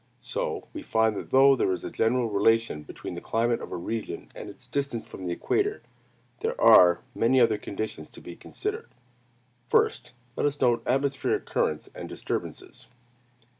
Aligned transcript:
So 0.19 0.67
we 0.73 0.81
find 0.81 1.15
that 1.15 1.29
though 1.29 1.55
there 1.55 1.71
is 1.71 1.83
a 1.85 1.91
general 1.91 2.27
relation 2.31 2.81
between 2.81 3.13
the 3.13 3.21
climate 3.21 3.61
of 3.61 3.71
a 3.71 3.77
region 3.77 4.29
and 4.33 4.49
its 4.49 4.67
distance 4.67 5.05
from 5.05 5.27
the 5.27 5.33
equator, 5.33 5.83
there 6.39 6.59
are 6.59 7.01
many 7.13 7.39
other 7.39 7.59
conditions 7.59 8.09
to 8.09 8.19
be 8.21 8.35
considered. 8.35 8.89
First, 9.67 10.13
let 10.35 10.47
us 10.47 10.59
note 10.59 10.81
atmospheric 10.87 11.45
currents 11.45 11.87
and 11.93 12.09
disturbances. 12.09 12.87